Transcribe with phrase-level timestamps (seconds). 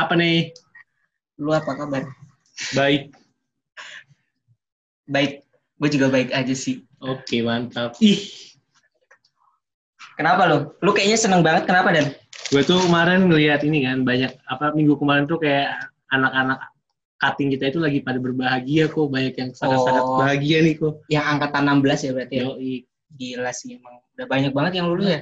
[0.00, 0.56] Apa nih?
[1.40, 2.04] lu apa kabar?
[2.76, 3.16] Baik.
[5.08, 5.40] Baik,
[5.80, 6.84] gue juga baik aja sih.
[7.00, 7.96] Oke, mantap.
[8.04, 8.20] Ih,
[10.20, 10.76] Kenapa lu?
[10.84, 12.12] Lu kayaknya seneng banget, kenapa Dan?
[12.52, 15.70] gue tuh kemarin ngeliat ini kan, banyak, apa, minggu kemarin tuh kayak
[16.12, 16.60] anak-anak
[17.16, 20.20] cutting kita itu lagi pada berbahagia kok, banyak yang sangat-sangat Oh.
[20.20, 21.00] bahagia nih kok.
[21.08, 22.44] Yang angkatan 16 ya berarti ya?
[22.52, 22.74] Yoi.
[23.16, 24.04] Gila sih emang.
[24.12, 25.20] Udah banyak banget yang lulus ya?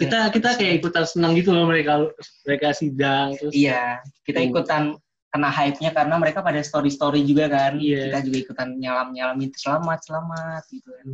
[0.00, 2.08] Kita kita kayak ikutan senang gitu loh mereka
[2.48, 4.96] mereka sidang terus Iya, kita ikutan
[5.30, 7.76] kena hype-nya karena mereka pada story-story juga kan.
[7.76, 8.08] Iya.
[8.08, 11.08] Kita juga ikutan nyalam-nyalamin selamat, selamat gitu kan.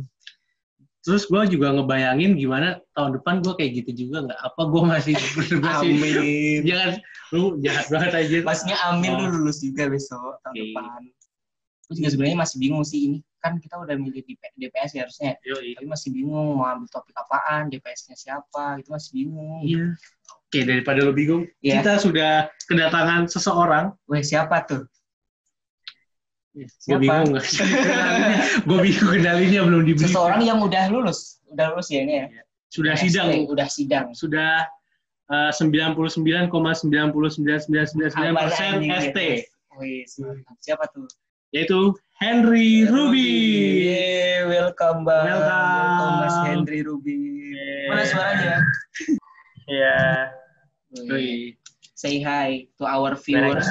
[1.07, 5.15] terus gue juga ngebayangin gimana tahun depan gue kayak gitu juga nggak apa gue masih
[5.63, 6.67] masih Amin.
[6.67, 6.89] jangan
[7.31, 9.19] lu jahat banget aja Maksudnya amin Oh.
[9.23, 10.59] lu lulus juga besok tahun Oke.
[10.67, 11.01] depan.
[11.87, 13.19] Gue juga sebenarnya masih bingung sih ini.
[13.37, 15.37] Kan kita udah milih di DPS ya harusnya.
[15.45, 15.77] Yoi.
[15.77, 19.61] Tapi masih bingung mau ambil topik apaan, DPS-nya siapa, itu masih bingung.
[19.61, 19.93] Iya.
[20.47, 21.79] Oke, daripada lo bingung, Iya.
[21.79, 23.93] kita sudah kedatangan seseorang.
[24.09, 24.83] Weh, siapa tuh?
[26.57, 26.97] Gue Siapa?
[26.97, 27.37] bingung?
[28.67, 30.09] Gue bingung kendalinya belum diberi.
[30.09, 31.37] Seseorang yang udah lulus.
[31.53, 32.25] Udah lulus ya ini ya?
[32.67, 34.05] sudah ST, sidang, Udah sidang.
[34.17, 34.65] sudah
[35.29, 36.49] eh, 99,99999
[38.11, 38.99] Apaan persen anjing dia?
[39.05, 39.19] ST,
[39.77, 40.01] Wih,
[40.59, 41.05] siapa tuh?
[41.55, 43.29] Yaitu Henry Ruby.
[43.87, 45.37] Yeay, welcome bang.
[45.37, 46.15] Welcome.
[46.25, 47.19] Mas Henry Ruby.
[47.91, 48.57] Mana suaranya?
[49.67, 50.31] Iya,
[50.95, 51.59] Yoi.
[51.91, 53.67] Say hi to our viewers.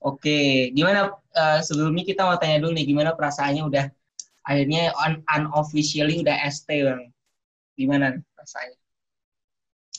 [0.00, 3.84] Oke, gimana eh, sebelumnya kita mau tanya dulu nih, gimana perasaannya udah
[4.48, 7.12] akhirnya un unofficially udah ST bang?
[7.76, 8.80] Gimana perasaannya?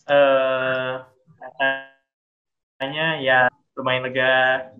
[0.07, 0.93] eh
[1.37, 3.39] rasanya ya
[3.77, 4.71] lumayan lega.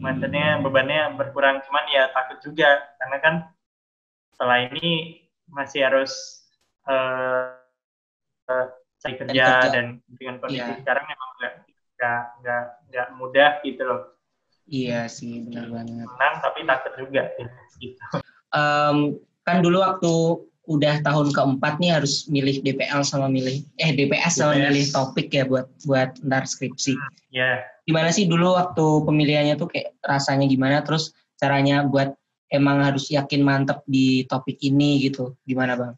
[0.00, 3.34] Maksudnya bebannya berkurang, cuman ya takut juga karena kan
[4.32, 5.20] setelah ini
[5.52, 6.12] masih harus
[6.88, 7.44] eh
[8.48, 8.66] eh,
[9.00, 9.68] cari kerja kerja.
[9.72, 10.80] dan dengan kondisi Iya.
[10.80, 11.54] sekarang memang nggak
[12.40, 14.02] nggak nggak mudah gitu loh.
[14.70, 16.06] Iya sih, benar banget.
[16.08, 17.22] Senang tapi takut juga
[17.76, 18.02] gitu.
[18.50, 18.96] Em,
[19.44, 20.12] kan dulu waktu
[20.68, 24.64] udah tahun keempat nih harus milih DPL sama milih eh DPS sama DPS.
[24.68, 26.94] milih topik ya buat buat ntar skripsi.
[27.32, 30.84] Ya, Gimana sih dulu waktu pemilihannya tuh kayak rasanya gimana?
[30.84, 32.12] Terus caranya buat
[32.52, 35.34] emang harus yakin mantep di topik ini gitu.
[35.48, 35.92] Gimana bang?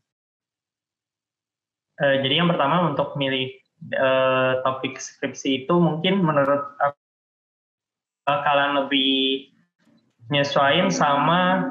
[2.00, 3.50] Eh, jadi yang pertama untuk milih
[3.92, 7.00] eh, topik skripsi itu mungkin menurut aku
[8.22, 9.50] bakalan lebih
[10.30, 11.66] nyesuaiin sama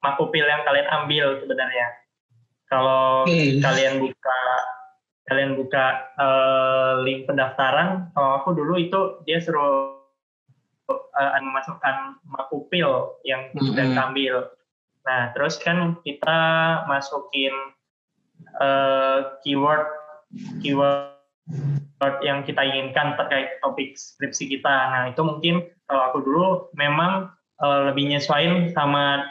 [0.00, 1.86] makupil yang kalian ambil sebenarnya.
[2.70, 3.58] Kalau Oke.
[3.60, 4.40] kalian buka
[5.30, 9.94] kalian buka eh, link pendaftaran, kalau aku dulu itu dia suruh
[10.90, 13.90] eh, memasukkan makupil yang sudah Mhm.
[13.94, 14.34] kita ambil.
[15.06, 16.40] Nah, terus kan kita
[16.90, 17.54] masukin
[18.58, 19.86] eh, keyword
[20.64, 21.14] keyword
[22.24, 24.74] yang kita inginkan terkait topik skripsi kita.
[24.90, 29.22] Nah, itu mungkin kalau aku dulu memang eh, lebih nyesuaiin sama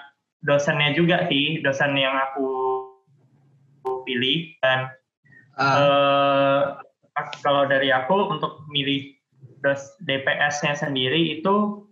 [0.44, 2.48] dosennya juga sih, dosen yang aku
[4.08, 4.90] pilih dan
[5.60, 6.80] Ah,
[7.20, 9.12] eh, kalau dari aku untuk milih
[9.60, 11.84] dos DPS-nya sendiri itu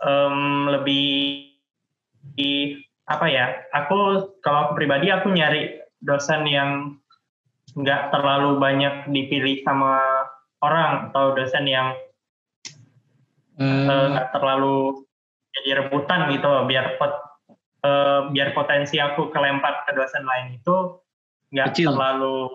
[0.00, 1.44] em, lebih
[2.40, 3.52] di apa ya?
[3.76, 6.96] Aku kalau aku pribadi aku nyari dosen yang
[7.76, 10.00] nggak terlalu banyak dipilih sama
[10.64, 11.92] orang atau dosen yang
[13.60, 15.04] hmm, eh, nggak terlalu
[15.52, 17.12] jadi rebutan gitu biar pot,
[17.86, 20.98] eh, biar potensi aku kelempar ke dosen lain itu
[21.54, 22.50] nggak terlalu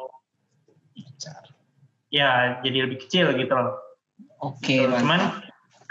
[2.12, 3.80] ya jadi lebih kecil gitu loh.
[4.44, 5.00] Oke, mantap.
[5.00, 5.22] Cuman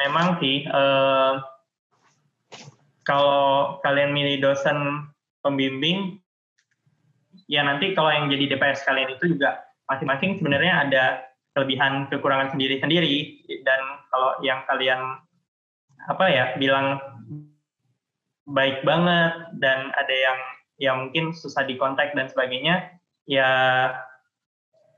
[0.05, 1.33] memang sih eh,
[3.09, 5.09] kalau kalian milih dosen
[5.41, 6.21] pembimbing
[7.51, 11.05] ya nanti kalau yang jadi DPS kalian itu juga masing-masing sebenarnya ada
[11.51, 13.81] kelebihan kekurangan sendiri-sendiri dan
[14.15, 15.19] kalau yang kalian
[16.07, 17.03] apa ya bilang
[18.51, 19.33] baik banget
[19.63, 20.39] dan ada yang
[20.81, 22.89] yang mungkin susah dikontak dan sebagainya
[23.29, 23.51] ya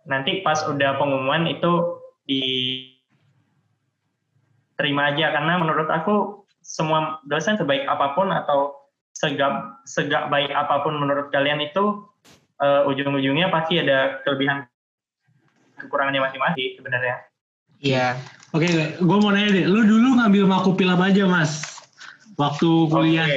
[0.06, 1.99] nanti pas udah pengumuman itu
[4.78, 8.75] diterima aja karena menurut aku semua dosen sebaik apa pun atau
[9.12, 12.06] segak segak baik apa pun menurut kalian itu
[12.62, 14.64] eh, ujung-ujungnya pasti ada kelebihan
[15.82, 17.16] kekurangannya masing-masing sebenarnya.
[17.82, 18.14] Iya.
[18.54, 18.69] Oke,
[19.00, 21.81] gue mau nanya deh, lu dulu ngambil makupil apa aja mas?
[22.42, 23.28] Waktu kuliah?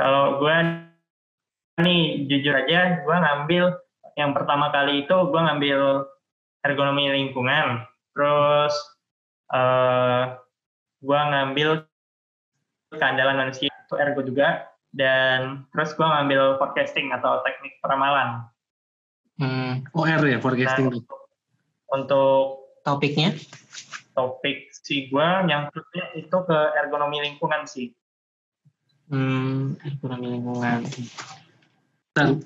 [0.00, 0.56] Kalau gue
[1.84, 3.64] nih jujur aja, gue ngambil
[4.16, 6.08] yang pertama kali itu gue ngambil
[6.64, 7.84] ergonomi lingkungan,
[8.16, 8.74] terus
[9.52, 10.22] eh
[11.04, 11.84] gue ngambil
[12.96, 18.48] keandalan manusia itu ergo juga, dan terus gue ngambil forecasting atau teknik peramalan.
[19.38, 20.98] Hmm, OR ya, Nah, forecasting tuh.
[21.04, 21.24] untuk-
[21.88, 22.42] untuk
[22.82, 23.36] topiknya
[24.16, 25.68] topik si gue yang
[26.16, 27.92] itu ke ergonomi lingkungan sih
[29.12, 30.80] hmm ergonomi lingkungan
[32.16, 32.42] Dan,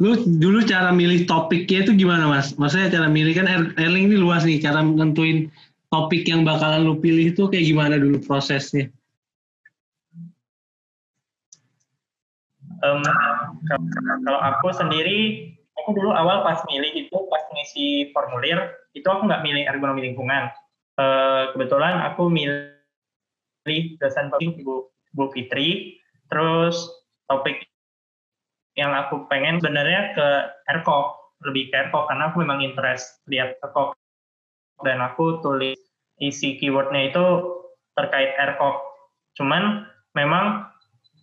[0.00, 2.56] lu dulu cara milih topiknya itu gimana mas?
[2.56, 5.52] Maksudnya cara milih kan Er- Erling ini luas nih, cara nentuin
[5.92, 8.88] topik yang bakalan lu pilih itu kayak gimana dulu prosesnya?
[12.80, 13.04] Kalau
[14.24, 18.58] kalau aku sendiri aku dulu awal pas milih itu pas ngisi formulir
[18.96, 20.48] itu aku nggak milih ergonomi lingkungan
[21.00, 25.96] Eh, kebetulan aku milih dosen penting Bu, Bu Fitri.
[26.28, 26.88] Terus
[27.28, 27.64] topik
[28.76, 30.28] yang aku pengen sebenarnya ke
[30.72, 31.06] ERKOK
[31.44, 33.92] lebih ke ERKOK karena aku memang interest lihat ERKOK
[34.84, 35.76] dan aku tulis
[36.16, 37.24] isi keywordnya itu
[37.92, 38.80] terkait ERKOK
[39.36, 39.84] cuman
[40.16, 40.72] memang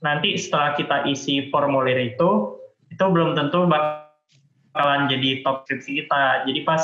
[0.06, 6.50] nanti setelah kita isi formulir itu itu belum tentu bakalan jadi top skripsi kita.
[6.50, 6.82] Jadi pas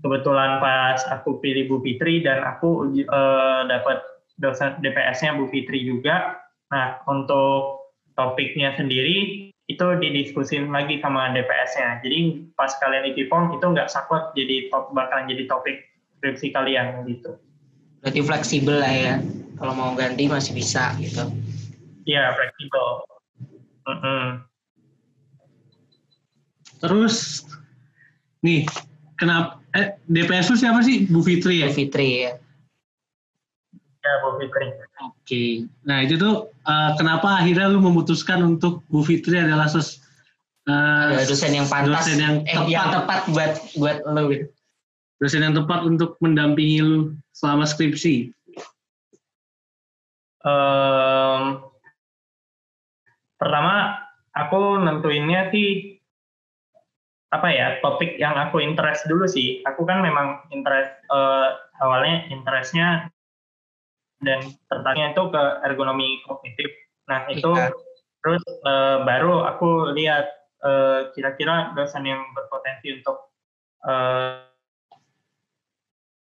[0.00, 4.02] kebetulan pas aku pilih Bu Fitri dan aku eh, dapat
[4.40, 6.40] dosen DPS-nya Bu Fitri juga.
[6.72, 13.66] Nah untuk topiknya sendiri itu didiskusin lagi sama DPS-nya jadi pas kalian isi form itu
[13.66, 17.36] nggak saklek jadi top bakalan jadi topik skripsi kalian gitu.
[18.00, 19.14] Berarti fleksibel lah ya.
[19.56, 21.26] Kalau mau ganti masih bisa gitu.
[22.06, 22.86] Iya, fleksibel.
[23.88, 24.22] Mm-mm.
[26.76, 27.42] Terus
[28.44, 28.68] nih,
[29.16, 31.08] kenapa eh, DPS lu siapa sih?
[31.08, 31.68] Bu Fitri ya?
[31.68, 32.32] Bu Fitri ya
[34.06, 34.70] Ya, Bu Fitri.
[35.02, 35.66] Oke.
[35.82, 39.98] Nah, itu tuh eh, kenapa akhirnya lu memutuskan untuk Bu Fitri adalah sos
[40.70, 44.46] eh, Ada dosen yang pantas dosen yang eh, tepat, yang tepat buat buat lo gitu
[45.16, 48.32] dosen yang tepat untuk mendampingi lu selama skripsi.
[50.46, 51.42] Em,
[53.40, 53.96] pertama,
[54.36, 55.95] aku nentuinnya sih
[57.34, 59.60] apa ya topik yang aku interest dulu sih.
[59.66, 61.48] Aku kan memang interest eh,
[61.82, 63.10] awalnya interestnya
[64.22, 64.40] dan
[64.70, 66.70] tertariknya itu ke ergonomi kognitif.
[67.10, 67.74] Nah itu Iya.
[68.22, 70.26] terus eh, baru aku lihat
[70.62, 73.34] eh, kira-kira dosen yang berpotensi untuk
[73.84, 74.46] eh,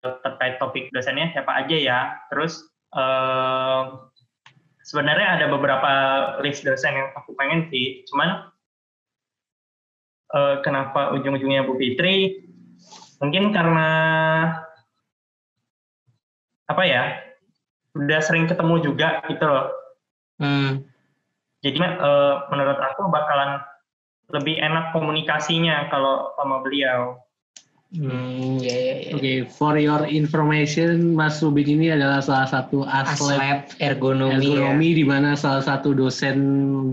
[0.01, 1.99] terkait topik dosennya siapa aja ya.
[2.27, 3.83] Terus eh,
[4.83, 5.91] sebenarnya ada beberapa
[6.43, 8.50] list dosen yang aku pengen sih, cuman
[10.35, 12.47] eh, kenapa ujung-ujungnya Bu Fitri?
[13.21, 13.89] Mungkin karena
[16.65, 17.03] apa ya?
[17.91, 19.67] Udah sering ketemu juga gitu loh.
[20.39, 20.87] hmm.
[21.61, 23.61] Jadi eh, menurut aku bakalan
[24.31, 27.19] lebih enak komunikasinya kalau sama beliau.
[27.91, 29.11] Hmm, ya, ya, ya.
[29.19, 35.03] Oke, for your information, Mas Rubin ini adalah salah satu aslab Aslab ergonomi, ergonomi di
[35.03, 36.39] mana salah satu dosen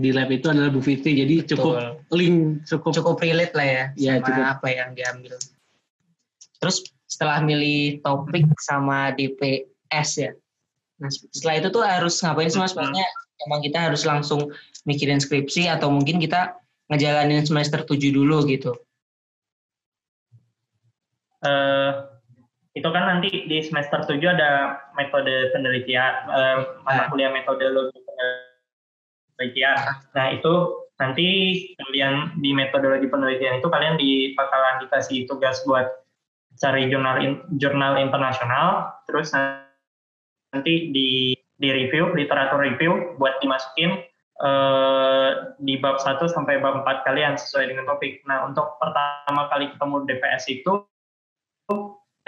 [0.03, 1.23] di lab itu adalah Bu Fitri.
[1.23, 1.55] Jadi Betul.
[1.55, 1.75] cukup
[2.11, 2.95] link, cukup, ya.
[2.99, 4.43] Cukup relate lah ya, Ya, sama cukup.
[4.43, 5.33] apa yang diambil.
[6.59, 10.31] Terus setelah milih topik sama DPS ya.
[10.99, 12.75] Nah, setelah itu tuh harus ngapain sih Mas?
[12.75, 13.07] Maksudnya
[13.47, 14.51] emang kita harus langsung
[14.83, 16.59] mikirin skripsi atau mungkin kita
[16.91, 18.75] ngejalanin semester 7 dulu gitu.
[21.45, 21.91] Eh
[22.77, 27.07] itu kan nanti di semester 7 ada metode penelitian, eh, mata Ah.
[27.09, 27.97] kuliah metodologi
[29.35, 29.77] penelitian.
[30.13, 30.53] Nah itu
[31.01, 31.27] nanti
[31.79, 35.87] kalian di metodologi penelitian itu kalian di bakalan dikasih tugas buat
[36.59, 39.31] cari jurnal in- jurnal internasional, terus
[40.51, 44.03] nanti di di review literatur review buat dimasukin
[44.39, 48.23] eh, di bab 1 sampai bab 4 kalian sesuai dengan topik.
[48.23, 50.87] Nah untuk pertama kali ketemu DPS itu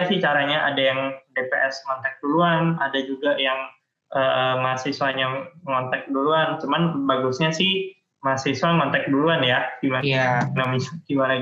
[0.06, 1.00] sih caranya ada yang
[1.32, 3.70] DPS kontak duluan, ada juga yang
[4.12, 6.58] eh, mahasiswanya ngontek duluan.
[6.58, 10.02] Cuman bagusnya sih mahasiswa ngontek duluan ya, gimana?
[10.04, 10.28] Iya.
[10.52, 10.76] Gimana?
[11.06, 11.34] gimana.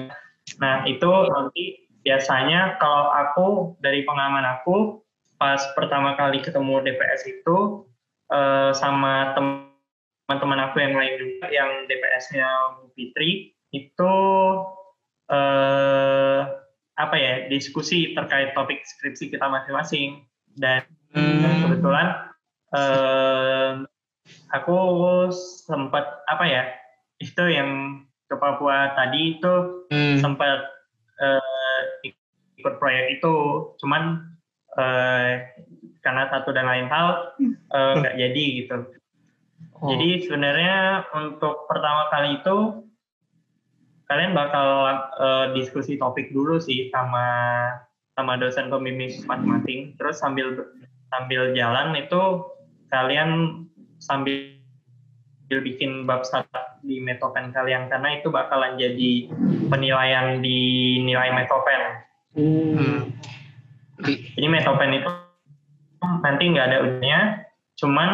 [0.60, 1.64] Nah itu nanti
[2.00, 3.46] biasanya kalau aku
[3.84, 5.04] dari pengalaman aku
[5.36, 7.88] pas pertama kali ketemu DPS itu
[8.32, 12.48] eh, sama teman-teman aku yang lain juga yang DPS-nya
[12.80, 14.14] Bu Fitri itu
[15.32, 16.40] eh,
[17.00, 20.28] apa ya diskusi terkait topik skripsi kita masing-masing.
[20.54, 22.06] Dan Hmm, kebetulan
[22.70, 23.70] eh,
[24.54, 24.78] aku
[25.66, 26.62] sempat apa ya
[27.18, 29.54] itu yang ke Papua tadi itu
[29.90, 30.70] hmm, sempat
[31.18, 31.42] eh,
[32.62, 33.34] ikut proyek itu.
[33.82, 34.22] Cuman
[34.78, 35.50] eh,
[36.06, 38.78] karena satu dan lain hal eh, nggak jadi gitu.
[39.80, 42.86] Oh, jadi sebenarnya untuk pertama kali itu
[44.10, 44.90] kalian bakal
[45.22, 47.30] eh, diskusi topik dulu sih sama
[48.18, 49.94] sama dosen pembimbing masing-masing.
[49.94, 50.74] Terus sambil
[51.14, 52.50] sambil jalan itu
[52.90, 53.64] kalian
[54.02, 54.58] sambil
[55.46, 59.30] bikin bab satu di metopen kalian karena itu bakalan jadi
[59.70, 60.58] penilaian di
[61.06, 61.80] nilai metopen.
[62.34, 62.98] Hmm.
[64.06, 65.10] Jadi metopen itu
[66.24, 67.20] nanti nggak ada ujungnya,
[67.76, 68.10] cuman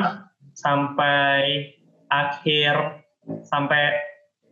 [0.56, 1.76] sampai
[2.10, 3.04] akhir
[3.46, 4.05] sampai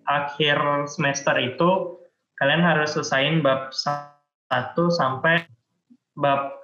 [0.09, 2.01] akhir semester itu
[2.41, 4.09] kalian harus selesaiin bab 1
[4.95, 5.47] sampai
[6.19, 6.61] bab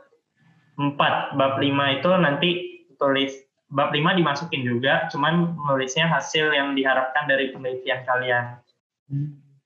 [0.76, 1.36] 4.
[1.36, 2.50] Bab 5 itu nanti
[2.96, 3.32] tulis
[3.70, 8.44] bab 5 dimasukin juga, cuman nulisnya hasil yang diharapkan dari penelitian kalian.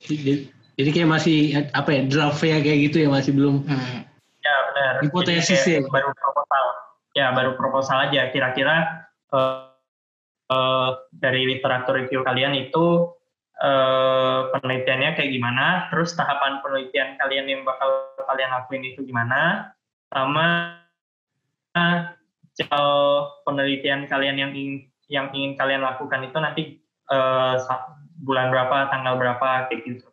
[0.05, 1.39] Jadi, jadi kayak masih
[1.73, 4.05] apa ya draft ya kayak gitu ya masih belum Hmm.
[4.45, 4.95] Ya benar.
[5.01, 5.81] Hipotesis ya?
[5.89, 6.65] Baru proposal.
[7.17, 8.29] Ya baru proposal aja.
[8.29, 9.73] Kira-kira eh,
[10.53, 13.09] eh, dari literatur review kalian itu
[13.65, 15.89] eh, penelitiannya kayak gimana?
[15.89, 19.73] Terus tahapan penelitian kalian yang bakal kalian lakuin itu gimana?
[20.13, 20.77] Sama
[22.55, 26.63] jadwal penelitian kalian yang ingin yang ingin kalian lakukan itu nanti
[27.65, 30.07] sa- bulan berapa, tanggal berapa, kayak gitu.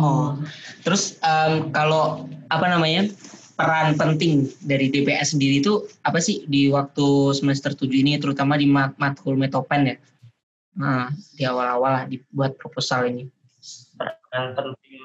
[0.00, 0.32] Oh,
[0.80, 3.12] terus em, kalau apa namanya
[3.54, 8.64] peran penting dari DPS sendiri itu apa sih di waktu semester 7 ini, terutama di
[8.64, 9.96] mat- matkul metopen ya?
[10.74, 13.30] Nah, di awal-awal lah dibuat proposal ini.
[13.96, 15.00] peran penting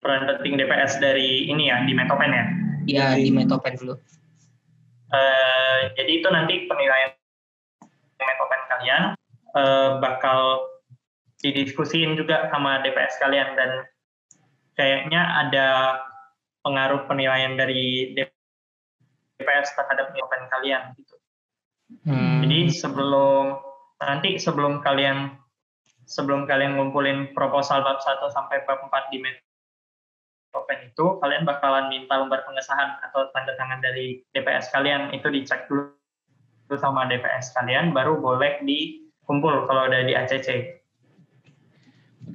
[0.00, 2.46] peran penting DPS dari ini ya di Metopen ya.
[2.86, 3.98] Ya di metopen dulu.
[5.10, 7.10] Eh, jadi itu nanti penilaian
[8.16, 9.02] Metopen kalian
[9.58, 10.70] eh, bakal
[11.42, 13.70] didiskusiin juga sama DPS kalian dan
[14.78, 15.68] kayaknya ada
[16.62, 21.14] pengaruh penilaian dari DPS terhadap Metopen kalian gitu.
[22.06, 22.42] Hmm.
[22.42, 23.65] Jadi sebelum
[24.02, 25.32] nanti sebelum kalian
[26.06, 32.14] sebelum kalian ngumpulin proposal bab 1 sampai bab 4 di Metopen itu kalian bakalan minta
[32.20, 35.90] lembar pengesahan atau tanda tangan dari DPS kalian itu dicek dulu
[36.66, 40.82] dulu sama DPS kalian baru boleh dikumpul kalau udah di ACC.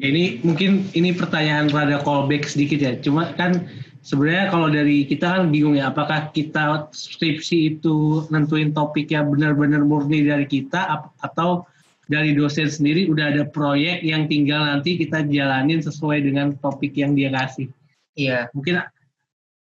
[0.02, 2.96] Ini mungkin ini pertanyaan rada callback sedikit ya.
[3.04, 3.68] Cuma kan
[4.02, 10.26] sebenarnya kalau dari kita kan bingung ya, apakah kita skripsi itu nentuin topiknya benar-benar murni
[10.26, 11.66] dari kita atau
[12.12, 17.16] dari dosen sendiri udah ada proyek yang tinggal nanti kita jalanin sesuai dengan topik yang
[17.16, 17.72] dia kasih.
[18.20, 18.52] Iya.
[18.52, 18.84] Mungkin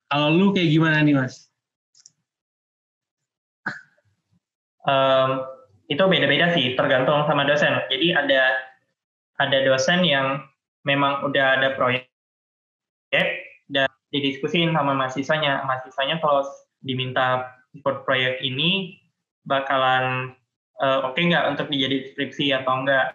[0.07, 1.51] kalau lu kayak gimana nih mas?
[4.87, 5.31] Em,
[5.91, 7.83] itu beda-beda sih tergantung sama dosen.
[7.91, 8.71] Jadi ada
[9.43, 10.47] ada dosen yang
[10.87, 12.06] memang udah ada proyek
[14.17, 15.69] didiskusin sama mahasiswanya.
[15.69, 16.43] Mahasiswanya kalau
[16.81, 18.97] diminta ikut proyek ini
[19.45, 20.33] bakalan
[20.81, 23.13] eh, oke nggak untuk dijadi skripsi atau enggak.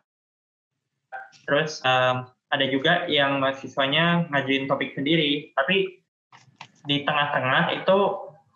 [1.50, 6.04] Terus em, ada juga yang mahasiswanya ngajuin topik sendiri, tapi
[6.86, 7.98] di tengah-tengah itu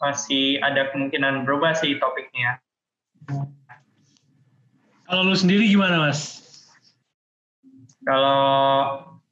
[0.04, 2.60] masih ada kemungkinan berubah sih topiknya.
[5.06, 6.44] Kalau lu sendiri gimana mas?
[8.06, 8.42] Kalau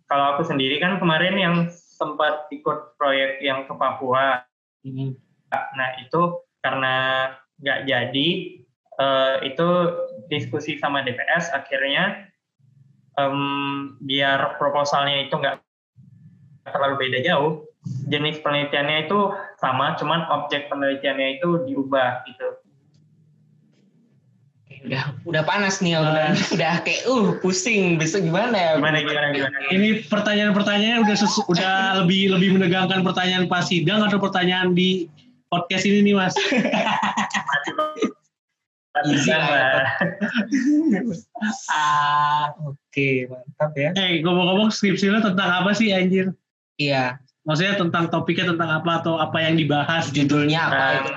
[0.05, 1.55] kalau aku sendiri kan kemarin yang
[2.03, 4.43] sempat ikut proyek yang ke Papua.
[5.55, 6.95] Nah itu karena
[7.63, 8.29] nggak jadi,
[8.99, 9.67] eh, itu
[10.27, 12.27] diskusi sama DPS akhirnya
[13.15, 13.39] em,
[14.03, 15.63] biar proposalnya itu nggak
[16.67, 17.63] terlalu beda jauh,
[18.11, 19.19] jenis penelitiannya itu
[19.59, 22.62] sama, cuman objek penelitiannya itu diubah gitu.
[24.83, 27.95] Udah udah panas nih, udah, udah kayak uh pusing.
[27.95, 28.71] Besok gimana ya?
[28.75, 29.55] Gimana gimana gimana?
[29.71, 35.07] Ini pertanyaan-pertanyaannya udah sesu- udah lebih lebih menegangkan pertanyaan pas sidang atau pertanyaan di
[35.47, 36.35] podcast ini nih mas?
[39.03, 39.89] Easy lah ya.
[41.71, 43.89] Ah, oke, mantap ya.
[43.97, 46.29] Eh ngomong-ngomong skripsi lo tentang apa sih anjir?
[46.77, 50.07] Iya, Maksudnya tentang topiknya tentang apa atau apa yang dibahas?
[50.13, 51.11] judulnya apa Nah, itu?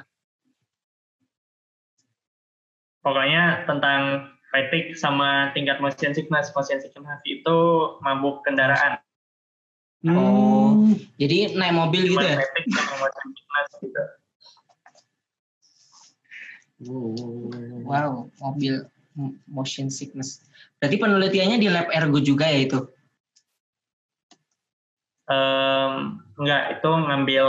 [3.06, 6.50] Pokoknya tentang fatigue sama tingkat motion sickness.
[6.58, 7.58] Motion sickness itu
[8.02, 8.98] mabuk kendaraan.
[10.10, 10.74] Oh.
[10.82, 10.98] Hmm.
[11.22, 12.42] Jadi naik mobil gitu Cuman ya?
[12.42, 14.02] fatigue sama motion sickness gitu.
[17.86, 18.74] Wow, mobil
[19.48, 20.44] motion sickness.
[20.76, 22.80] Berarti penelitiannya di lab ergo juga ya itu?
[25.26, 27.46] Em, enggak, itu ngambil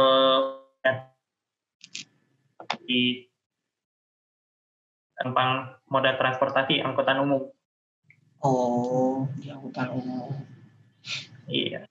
[2.88, 3.27] di
[5.18, 5.50] tentang
[5.88, 7.50] moda transportasi angkutan umum.
[8.40, 10.30] Oh, di angkutan umum.
[11.48, 11.90] Iya.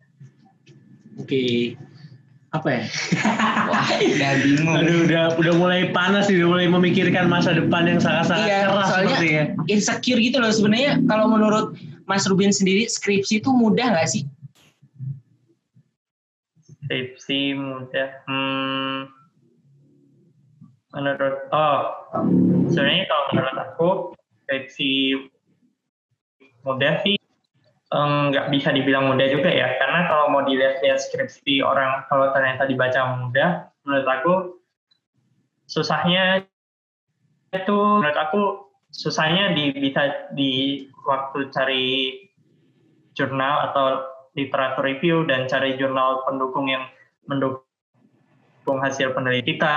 [1.16, 1.74] Oke.
[2.54, 2.82] Apa ya?
[3.72, 4.76] Wah, udah bingung.
[4.78, 8.86] Aduh, udah udah mulai panas nih, udah mulai memikirkan masa depan yang sangat-sangat Iya, keras
[8.86, 9.44] soalnya- sepertinya.
[9.66, 11.02] Insecure gitu loh sebenarnya.
[11.04, 11.66] Kalau menurut
[12.06, 14.22] Mas Rubin sendiri, skripsi itu mudah nggak sih?
[16.62, 18.08] Skripsi mudah.
[18.30, 19.10] Hmm,
[20.96, 21.80] menurut oh
[22.72, 23.88] sebenarnya kalau menurut aku
[24.48, 24.92] skripsi
[26.64, 27.20] mudah sih
[27.96, 29.76] nggak bisa dibilang mudah juga ya.
[29.78, 34.34] Karena kalau mau dilihat-lihat skripsi orang kalau ternyata dibaca mudah menurut aku
[35.70, 36.42] susahnya
[37.54, 38.40] itu menurut aku
[38.90, 41.86] susahnya di bisa di waktu cari
[43.14, 43.86] jurnal atau
[44.36, 46.84] literatur review dan cari jurnal pendukung yang
[47.30, 49.76] mendukung hasil penelitian kita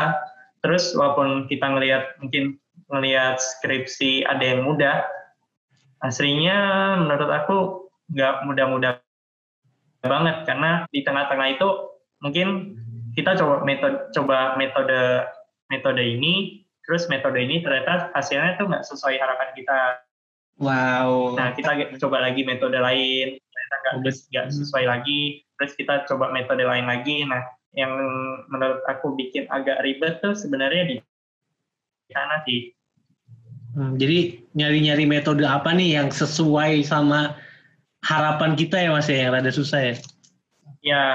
[0.60, 5.06] terus walaupun kita ngelihat mungkin ngelihat skripsi ada yang mudah
[6.04, 6.58] aslinya
[7.00, 7.58] menurut aku
[8.12, 9.00] nggak mudah-mudah
[10.04, 10.38] banget.
[10.48, 11.70] Karena di tengah-tengah itu
[12.24, 12.76] mungkin
[13.14, 15.28] kita coba metode coba metode
[15.68, 19.80] metode ini terus metode ini ternyata hasilnya tuh nggak sesuai harapan kita.
[20.60, 21.36] Wow.
[21.36, 23.96] Nah kita coba lagi metode lain ternyata nggak
[24.32, 27.28] nggak sesuai lagi terus kita coba metode lain lagi.
[27.28, 27.44] Nah
[27.78, 27.92] yang
[28.50, 30.96] menurut aku bikin agak ribet tuh sebenarnya di
[32.10, 32.74] sana sih
[33.80, 37.38] Hmm, jadi nyari-nyari metode apa nih yang sesuai sama
[38.02, 39.96] harapan kita ya mas ya yang rada susah ya?
[40.82, 41.06] Ya.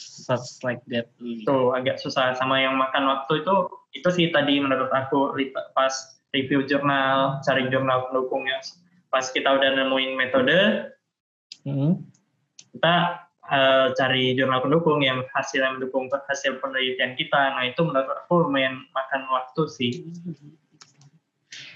[0.00, 1.12] Such like that.
[1.44, 3.54] Tuh agak susah sama yang makan waktu itu
[3.92, 5.34] itu sih tadi menurut aku
[5.74, 5.92] pas
[6.32, 8.62] review jurnal cari jurnal pendukungnya
[9.10, 10.88] pas kita udah nemuin metode
[11.66, 12.00] hmm.
[12.70, 12.94] kita
[13.50, 18.86] uh, cari jurnal pendukung yang hasilnya mendukung hasil penelitian kita nah itu menurut aku lumayan
[18.94, 19.92] makan waktu sih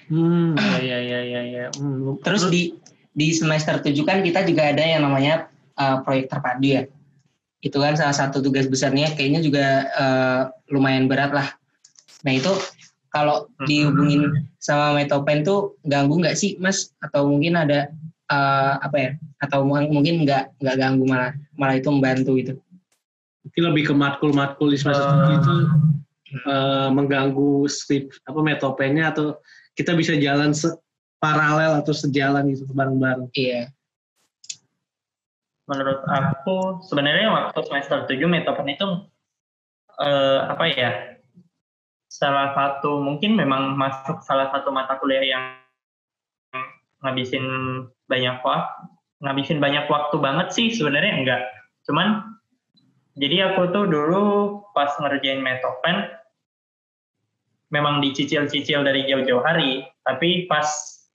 [0.08, 0.52] Hmm,
[0.84, 1.64] ya ya ya ya.
[1.80, 2.20] Hmm.
[2.20, 2.76] Terus di
[3.14, 5.48] di semester 7 kan kita juga ada yang namanya
[5.80, 6.82] uh, proyek terpadu ya.
[7.64, 11.48] Itu kan salah satu tugas besarnya kayaknya juga uh, lumayan berat lah.
[12.28, 12.52] Nah itu
[13.08, 13.64] kalau hmm.
[13.64, 14.22] dihubungin
[14.60, 16.92] sama Metopen tuh ganggu nggak sih Mas?
[17.00, 17.88] Atau mungkin ada
[18.30, 19.10] uh, apa ya?
[19.42, 22.54] Atau mungkin nggak nggak ganggu malah malah itu membantu itu?
[23.44, 25.54] Mungkin lebih ke matkul-matkul di semester uh, itu
[26.48, 29.36] uh, mengganggu skrip apa Metopennya atau
[29.74, 30.54] kita bisa jalan
[31.24, 33.32] paralel atau sejalan gitu bareng-bareng.
[33.32, 33.72] Iya.
[35.64, 38.88] Menurut aku sebenarnya waktu semester 7 metopen itu
[40.04, 40.92] eh, apa ya?
[42.12, 45.44] Salah satu mungkin memang masuk salah satu mata kuliah yang
[47.02, 47.42] ngabisin
[48.06, 48.92] banyak waktu
[49.24, 51.42] ngabisin banyak waktu banget sih sebenarnya enggak.
[51.88, 52.36] Cuman
[53.16, 54.22] jadi aku tuh dulu
[54.76, 56.12] pas ngerjain metopen
[57.72, 60.66] memang dicicil-cicil dari jauh-jauh hari, tapi pas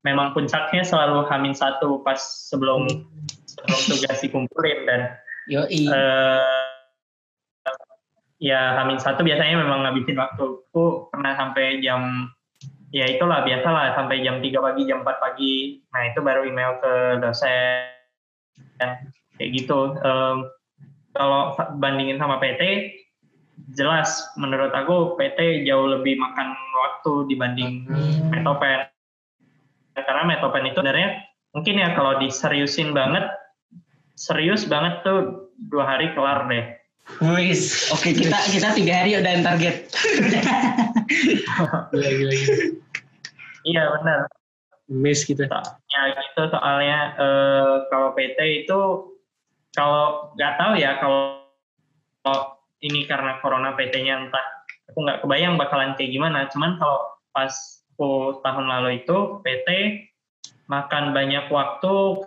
[0.03, 2.87] memang puncaknya selalu hamin satu pas sebelum
[3.45, 5.01] sebelum tugas dikumpulin dan
[5.49, 5.89] Yoi.
[5.89, 6.77] Uh,
[8.39, 10.45] ya hamin satu biasanya memang ngabisin waktu.
[10.71, 12.31] Aku pernah sampai jam
[12.89, 15.81] ya itulah biasalah sampai jam 3 pagi jam 4 pagi.
[15.93, 17.85] Nah itu baru email ke dosen
[19.37, 19.95] kayak gitu.
[20.01, 20.49] Um,
[21.13, 22.93] kalau bandingin sama PT
[23.75, 28.33] jelas menurut aku PT jauh lebih makan waktu dibanding hmm.
[28.33, 28.87] Metopen.
[29.93, 31.09] Karena Metopen itu sebenarnya
[31.53, 33.27] mungkin ya kalau diseriusin banget,
[34.15, 36.65] serius banget tuh dua hari kelar deh.
[37.25, 39.75] Wis, oke kita kita tiga hari udah target.
[41.91, 42.55] gila, gila, gila.
[43.67, 44.19] Iya benar.
[44.89, 45.45] Miss kita.
[45.93, 48.79] Ya gitu soalnya eh, kalau PT itu
[49.77, 51.39] kalau nggak tahu ya kalau
[52.79, 54.45] ini karena corona PT-nya entah
[54.91, 56.47] aku nggak kebayang bakalan kayak gimana.
[56.49, 56.99] Cuman kalau
[57.35, 57.53] pas
[57.99, 59.69] aku tahun lalu itu PT
[60.71, 62.23] makan banyak waktu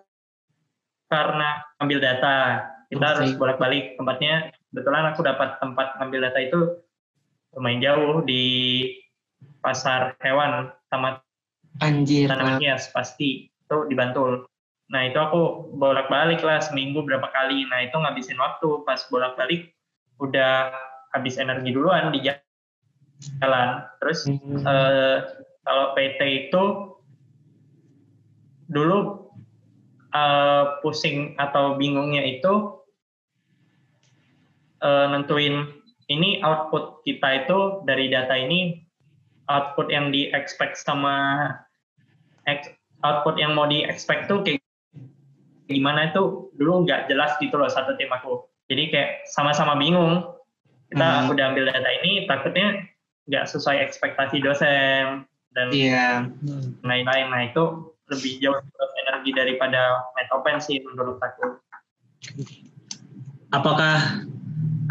[1.09, 2.69] karena ambil data.
[2.93, 3.13] Kita okay.
[3.17, 4.53] harus bolak-balik tempatnya.
[4.69, 6.61] Kebetulan aku dapat tempat ambil data itu
[7.57, 8.45] lumayan jauh di
[9.61, 11.23] pasar hewan tamat
[11.81, 12.29] Anjir.
[12.29, 14.45] Tanaman hias pasti itu di Bantul.
[14.93, 17.65] Nah itu aku bolak-balik lah seminggu berapa kali.
[17.73, 19.73] Nah itu ngabisin waktu pas bolak-balik
[20.21, 20.69] udah
[21.17, 23.89] habis energi duluan di jalan.
[24.05, 24.69] Terus hmm.
[24.69, 25.17] uh,
[25.65, 26.63] kalau PT itu
[28.69, 29.29] dulu
[30.13, 32.77] uh, pusing atau bingungnya itu
[34.85, 35.82] uh, nentuin
[36.13, 38.85] ini output kita itu dari data ini
[39.49, 41.49] output yang di expect sama
[43.03, 44.61] output yang mau di expect tuh kayak
[45.67, 50.25] gimana itu dulu nggak jelas gitu loh satu tim aku jadi kayak sama-sama bingung.
[50.89, 51.33] Kita hmm.
[51.33, 52.89] udah ambil data ini, takutnya
[53.29, 56.25] nggak sesuai ekspektasi dosen dan yeah.
[56.81, 57.29] lain-lain.
[57.29, 58.57] Nah itu lebih jauh
[59.05, 61.61] energi daripada metopen sih menurut aku.
[63.53, 64.25] Apakah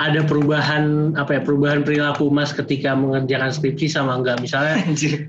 [0.02, 4.82] ada perubahan apa ya perubahan perilaku mas ketika mengerjakan skripsi sama enggak misalnya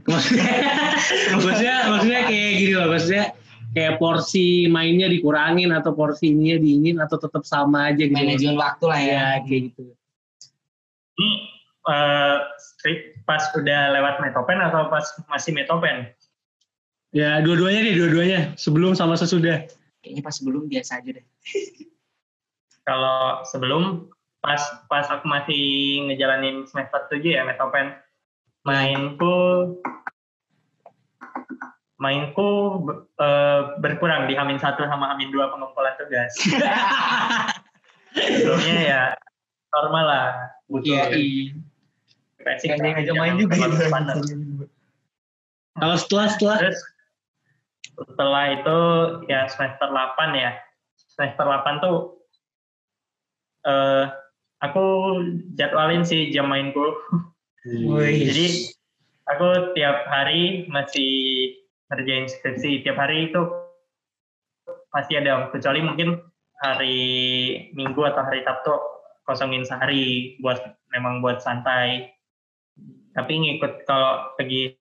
[0.09, 0.49] maksudnya
[1.37, 3.25] maksudnya maksudnya kayak gini loh maksudnya
[3.73, 8.17] kayak porsi mainnya dikurangin atau porsi porsinya diingin atau tetap sama aja gitu.
[8.17, 9.83] Manajemen waktu lah ya, ya kayak gitu.
[11.17, 11.31] Ini
[11.89, 12.37] uh,
[13.25, 16.13] pas udah lewat metopen atau pas masih metopen?
[17.13, 19.65] Ya dua-duanya deh, dua-duanya sebelum sama sesudah.
[20.05, 21.27] Kayaknya pas sebelum biasa aja deh.
[22.89, 24.59] Kalau sebelum pas
[24.91, 25.65] pas aku masih
[26.11, 27.95] ngejalanin semester 7 ya Metopen
[28.67, 29.39] mainku
[32.03, 32.51] mainku
[33.23, 36.35] uh, berkurang di Hamin satu sama Hamin dua pengumpulan tugas.
[38.19, 39.03] Sebelumnya ya
[39.71, 40.27] normal lah.
[40.67, 41.55] Butuh iya, iya.
[42.43, 43.55] Basic ngajak main juga.
[45.79, 46.81] Kalau setelah setelah Terus,
[47.95, 48.79] setelah itu
[49.31, 50.59] ya semester 8 ya.
[50.99, 51.99] Semester 8 tuh
[53.71, 54.11] uh,
[54.63, 54.85] aku
[55.59, 56.95] jadwalin sih jam mainku.
[57.67, 58.71] Jadi
[59.27, 61.11] aku tiap hari masih
[61.91, 62.87] ngerjain skripsi.
[62.87, 63.43] Tiap hari itu
[64.95, 66.23] pasti ada kecuali mungkin
[66.63, 66.99] hari
[67.75, 68.75] Minggu atau hari Sabtu
[69.27, 72.15] kosongin sehari buat memang buat santai.
[73.13, 74.79] Tapi ngikut kalau pergi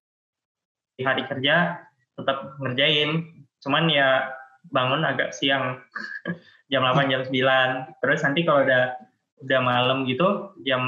[1.02, 1.82] hari kerja
[2.16, 3.42] tetap ngerjain.
[3.62, 4.30] Cuman ya
[4.70, 5.82] bangun agak siang.
[6.72, 8.96] Jam 8 jam 9 terus nanti kalau udah
[9.42, 10.82] udah malam gitu jam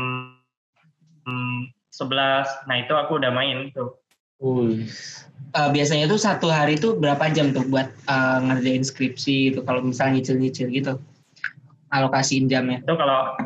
[1.26, 3.94] hmm, 11 nah itu aku udah main tuh.
[4.44, 9.80] Uh, biasanya tuh satu hari tuh berapa jam tuh buat uh, ngerjain skripsi itu kalau
[9.80, 10.94] misalnya nyicil-nyicil gitu
[11.94, 12.82] alokasiin jamnya.
[12.82, 13.38] Itu kalau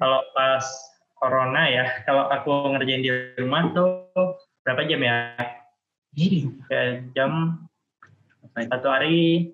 [0.00, 0.64] kalau pas
[1.20, 4.10] corona ya kalau aku ngerjain di rumah tuh
[4.66, 5.16] berapa jam ya?
[6.14, 6.46] Jadi.
[6.70, 6.82] ya
[7.14, 7.58] jam
[8.54, 9.50] satu hari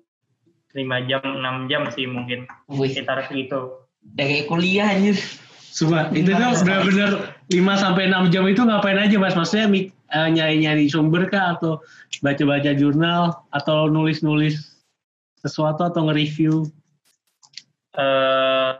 [0.77, 2.93] lima jam enam jam sih mungkin Wih.
[2.93, 3.80] sekitar segitu
[4.17, 5.17] kayak kuliah anjir.
[5.71, 7.11] Sumpah, itu tuh benar-benar
[7.47, 9.39] 5 sampai 6 jam itu ngapain aja Mas?
[9.39, 9.71] Maksudnya
[10.11, 11.55] uh, nyari-nyari sumber kah?
[11.55, 11.79] Atau
[12.19, 13.39] baca-baca jurnal?
[13.55, 14.83] Atau nulis-nulis
[15.39, 15.87] sesuatu?
[15.87, 16.67] Atau nge-review?
[17.95, 18.75] Uh,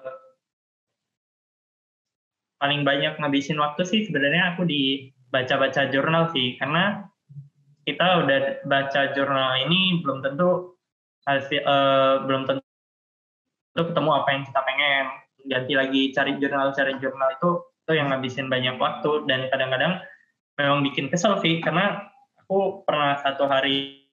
[2.59, 6.59] paling banyak ngabisin waktu sih sebenarnya aku di baca-baca jurnal sih.
[6.59, 7.07] Karena
[7.87, 10.75] kita udah baca jurnal ini belum tentu
[11.25, 12.60] hasil uh, belum tentu
[13.75, 15.05] ketemu apa yang kita pengen
[15.47, 17.49] ganti lagi cari jurnal cari jurnal itu
[17.81, 19.99] itu yang ngabisin banyak waktu dan kadang-kadang
[20.59, 22.07] memang bikin kesel sih karena
[22.37, 24.05] aku pernah satu hari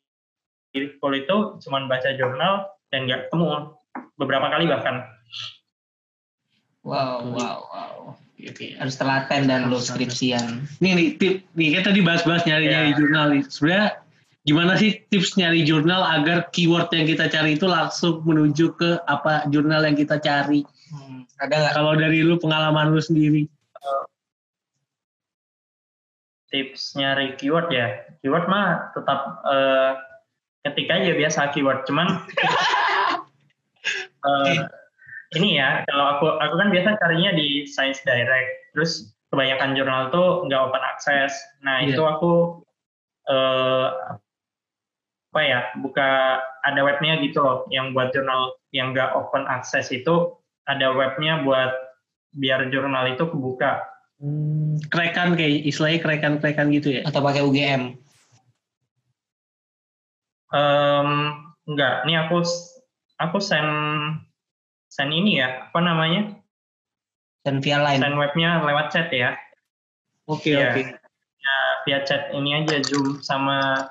[0.73, 3.77] di school itu cuma baca jurnal dan nggak ketemu
[4.17, 5.05] beberapa kali bahkan
[6.87, 7.97] wow wow wow
[8.39, 8.71] Oke, okay.
[8.79, 10.63] harus telaten dan lo skripsian.
[10.79, 12.99] Nih nih tip nih kita tadi bahas-bahas nyari-nyari yeah.
[13.03, 13.29] jurnal.
[13.51, 13.87] Sebenarnya
[14.49, 19.45] gimana sih tips nyari jurnal agar keyword yang kita cari itu langsung menuju ke apa
[19.53, 20.65] jurnal yang kita cari?
[20.89, 21.29] Hmm.
[21.37, 21.75] Ada nggak?
[21.77, 23.45] Kalau dari lu pengalaman lu sendiri?
[26.49, 28.09] Tips nyari keyword ya.
[28.25, 30.01] Keyword mah tetap uh,
[30.65, 31.85] ketik aja biasa keyword.
[31.85, 32.25] Cuman
[34.25, 34.65] uh,
[35.37, 38.73] ini ya, kalau aku aku kan biasa carinya di Science Direct.
[38.73, 41.37] Terus kebanyakan jurnal tuh nggak open access.
[41.61, 41.93] Nah yeah.
[41.93, 42.65] itu aku
[43.29, 44.17] uh,
[45.29, 50.33] apa ya buka ada webnya gitu loh yang buat jurnal yang nggak open access itu
[50.65, 51.73] ada webnya buat
[52.37, 53.85] biar jurnal itu kebuka.
[54.19, 57.03] Hmm, kerekan kayak istilahnya kerekan-kerekan gitu ya?
[57.09, 57.97] Atau pakai UGM?
[60.49, 61.11] Um,
[61.69, 62.41] enggak, ini aku
[63.21, 63.69] aku send
[64.89, 66.35] send ini ya, apa namanya?
[67.45, 68.01] Send via line.
[68.01, 69.37] Send webnya lewat chat ya.
[70.29, 70.69] Oke okay, ya.
[70.73, 70.73] oke.
[70.73, 70.85] Okay.
[71.39, 73.89] Ya, via chat ini aja Zoom sama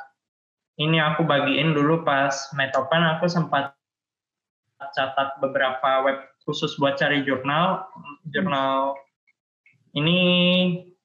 [0.78, 3.74] ini aku bagiin dulu pas Metopen aku sempat
[4.78, 7.90] catat beberapa web khusus buat cari jurnal.
[8.30, 8.94] Jurnal
[9.98, 10.18] ini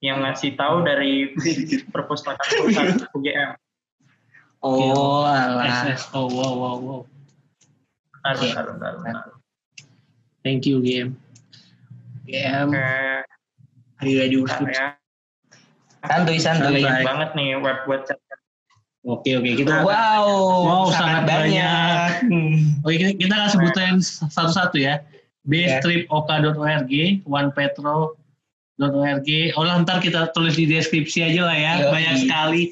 [0.05, 1.33] yang ngasih tahu dari
[1.95, 3.55] perpustakaan UGM
[4.63, 5.95] oh alah.
[6.15, 7.01] Oh wow wow wow.
[8.23, 9.37] Aduh, aduh, aduh, aduh.
[10.47, 11.19] thank you UGM
[12.27, 12.69] UGM
[14.03, 14.99] ayo ayo ya.
[16.03, 16.83] santuy santuy.
[16.83, 18.22] Banyak banget nih web buat cari
[19.03, 20.31] Oke oke kita wow
[20.63, 22.23] wow sangat, sangat banyak.
[22.23, 22.87] banyak.
[22.87, 23.99] Oke kita, kita akan sebutin
[24.31, 25.03] satu-satu ya
[25.43, 26.93] bstripoka.org,
[27.27, 29.29] onepetro.org.
[29.59, 32.63] Oh lah, ntar kita tulis di deskripsi aja lah ya, Yo, banyak sekali.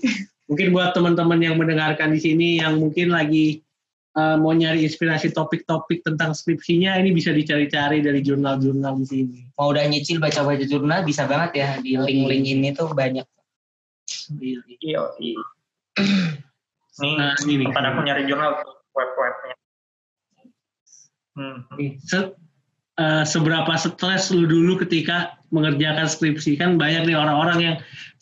[0.50, 3.62] Mungkin buat teman-teman yang mendengarkan di sini yang mungkin lagi
[4.18, 9.38] uh, mau nyari inspirasi topik-topik tentang skripsinya, ini bisa dicari-cari dari jurnal-jurnal di sini.
[9.54, 13.26] Mau udah nyicil baca-baca jurnal bisa banget ya di link-link ini tuh banyak.
[14.42, 14.58] Iya,
[15.22, 15.38] iya.
[17.00, 18.60] Nih, nah, ini tempat aku nyari jurnal
[18.92, 19.54] web-webnya.
[21.38, 21.58] Hmm.
[22.04, 22.36] Set,
[23.00, 26.60] uh, seberapa stres lu dulu ketika mengerjakan skripsi?
[26.60, 27.76] Kan banyak nih orang-orang yang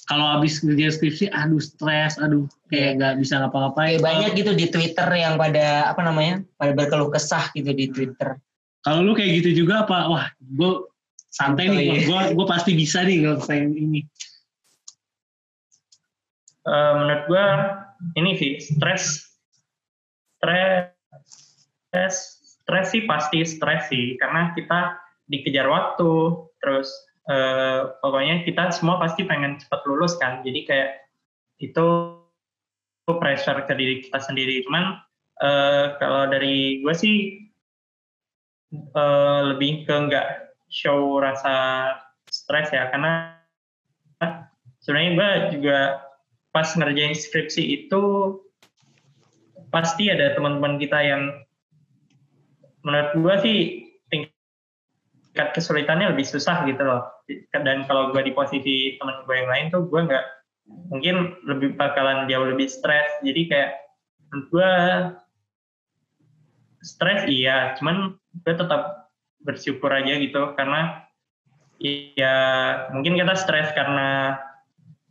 [0.09, 4.00] kalau habis ngerjain skripsi aduh stres aduh kayak nggak bisa ngapa-ngapain.
[4.00, 8.38] Banyak gitu di Twitter yang pada apa namanya pada berkeluh kesah gitu di Twitter.
[8.87, 10.09] Kalau lu kayak gitu juga apa?
[10.09, 10.88] Wah gue
[11.28, 14.00] santai nih gue gue pasti bisa nih ngelakuin ini
[16.68, 17.46] uh, menurut gue
[18.20, 19.24] ini sih stres
[20.38, 22.14] stres
[22.62, 26.88] stres sih pasti stres sih karena kita dikejar waktu terus
[27.28, 30.90] eh, pokoknya kita semua pasti pengen cepat lulus kan jadi kayak
[31.59, 31.87] itu
[33.09, 34.64] pressure ke diri kita sendiri.
[34.68, 35.00] Cuman
[35.40, 37.16] eh, kalau dari gue sih
[38.72, 40.28] eh, lebih ke nggak
[40.68, 41.96] show rasa
[42.28, 43.33] stres ya karena
[44.85, 46.08] sebenarnya gue juga
[46.52, 48.02] pas ngerjain skripsi itu
[49.68, 51.22] pasti ada teman-teman kita yang
[52.82, 53.58] menurut gue sih
[54.08, 57.04] tingkat kesulitannya lebih susah gitu loh.
[57.52, 60.26] Dan kalau gue di posisi teman gue yang lain tuh gue nggak
[60.88, 63.12] mungkin lebih bakalan jauh lebih stres.
[63.20, 63.70] Jadi kayak
[64.32, 64.72] gue
[66.80, 69.12] stres iya cuman gue tetap
[69.44, 70.56] bersyukur aja gitu.
[70.56, 71.04] Karena
[72.16, 72.37] ya
[72.96, 74.40] mungkin kita stres karena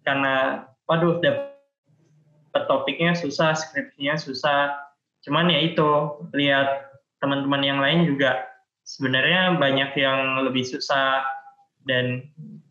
[0.02, 4.76] karena waduh dapat topiknya susah skripsinya susah.
[5.22, 8.48] Cuman ya itu lihat teman-teman yang lain juga.
[8.88, 11.22] Sebenarnya banyak yang lebih susah.
[11.88, 12.24] Dan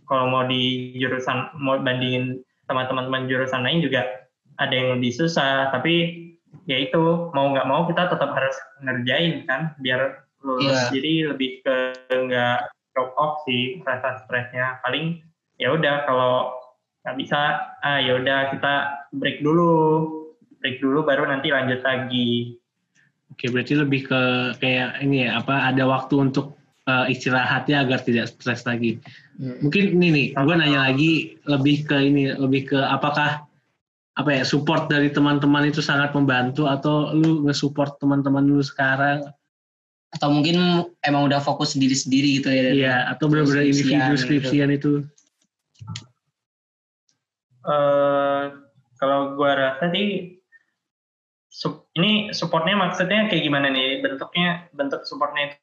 [0.09, 4.27] kalau mau di jurusan mau bandingin sama teman-teman jurusan lain juga
[4.59, 5.71] ada yang lebih susah.
[5.71, 6.27] Tapi
[6.65, 10.91] ya itu mau nggak mau kita tetap harus ngerjain kan biar lulus yeah.
[10.95, 11.77] jadi lebih ke
[12.11, 14.81] nggak drop off sih rasa stresnya.
[14.81, 15.21] Paling
[15.61, 16.57] ya udah kalau
[17.07, 17.39] nggak bisa
[17.87, 18.75] ah ya udah kita
[19.15, 19.71] break dulu
[20.59, 22.59] break dulu baru nanti lanjut lagi
[23.37, 24.21] Oke, berarti lebih ke
[24.65, 26.57] kayak ini ya, apa ada waktu untuk
[26.89, 28.97] uh, istirahatnya agar tidak stres lagi.
[29.37, 29.67] Hmm.
[29.67, 33.45] Mungkin ini nih, gue nanya lagi lebih ke ini, lebih ke apakah
[34.17, 39.21] apa ya support dari teman-teman itu sangat membantu atau lu nge-support teman-teman lu sekarang
[40.17, 44.81] atau mungkin emang udah fokus sendiri-sendiri gitu ya iya atau benar-benar individu skripsian gitu.
[44.81, 44.93] itu
[47.67, 48.43] uh,
[48.97, 50.41] kalau gue rasa sih
[51.97, 54.01] ini supportnya maksudnya kayak gimana nih?
[54.05, 55.57] Bentuknya bentuk supportnya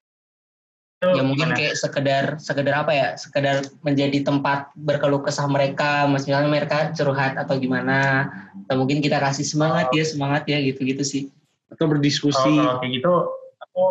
[1.04, 1.60] itu ya mungkin gimana?
[1.60, 3.08] kayak sekedar sekedar apa ya?
[3.16, 8.30] Sekedar menjadi tempat berkeluh kesah mereka misalnya mereka curhat atau gimana.
[8.66, 9.96] Atau mungkin kita kasih semangat oh.
[9.96, 11.24] ya semangat ya gitu gitu sih.
[11.70, 12.54] Atau berdiskusi.
[12.58, 13.14] Oh, kalau kayak gitu
[13.62, 13.86] aku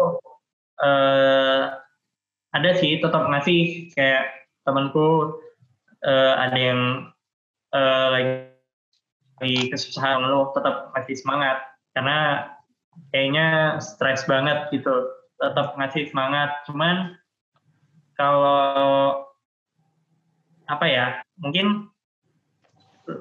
[0.83, 1.63] uh,
[2.53, 5.39] ada sih tetap ngasih kayak temanku
[6.05, 6.81] uh, ada yang
[7.73, 11.61] uh, lagi kesusahan lo tetap masih semangat.
[11.93, 12.49] Karena
[13.11, 14.93] kayaknya stres banget gitu
[15.41, 16.63] tetap ngasih semangat.
[16.69, 17.17] Cuman
[18.17, 19.27] kalau
[20.71, 21.07] apa ya
[21.43, 21.91] mungkin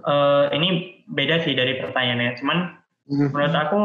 [0.05, 2.37] uh, ini beda sih dari pertanyaannya.
[2.37, 2.57] Cuman
[3.09, 3.27] mm-hmm.
[3.33, 3.81] menurut aku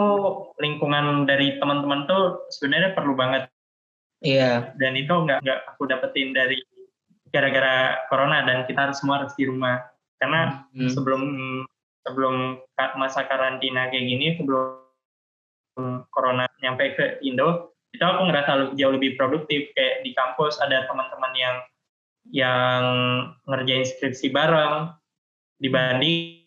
[0.61, 3.49] lingkungan dari teman-teman tuh sebenarnya perlu banget.
[4.25, 4.73] Iya.
[4.73, 4.81] Yeah.
[4.81, 6.57] dan itu nggak nggak aku dapetin dari
[7.29, 9.85] gara-gara corona dan kita harus semua harus di rumah
[10.21, 10.91] karena mm-hmm.
[10.93, 11.23] sebelum
[12.07, 12.35] sebelum
[12.97, 19.73] masa karantina kayak gini sebelum corona nyampe ke Indo itu aku ngerasa jauh lebih produktif.
[19.73, 21.57] Kayak di kampus ada teman-teman yang
[22.29, 22.83] yang
[23.49, 24.93] ngerjain skripsi bareng.
[25.57, 26.45] Dibanding